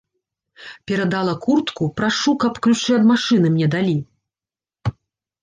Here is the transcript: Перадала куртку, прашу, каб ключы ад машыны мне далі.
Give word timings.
Перадала 0.91 1.35
куртку, 1.43 1.83
прашу, 2.01 2.31
каб 2.45 2.53
ключы 2.67 2.91
ад 2.99 3.03
машыны 3.11 3.53
мне 3.55 3.67
далі. 3.79 3.95